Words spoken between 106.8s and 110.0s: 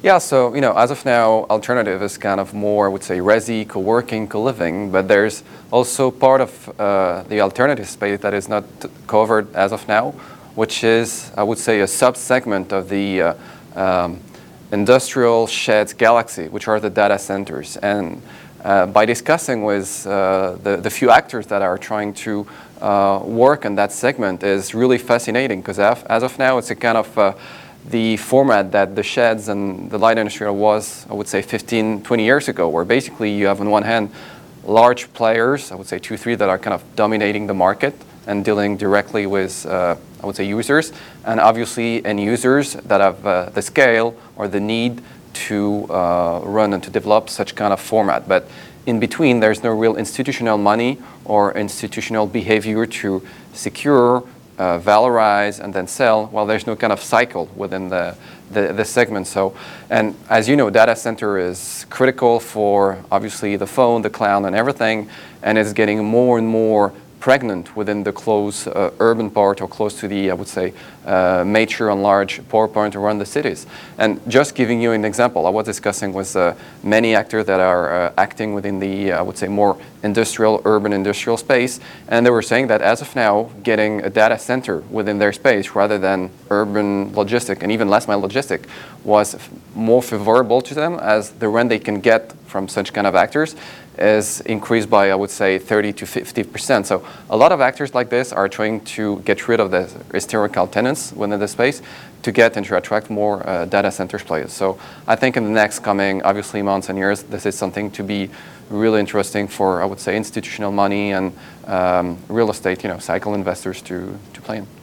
and years, this is something to be really interesting for, I would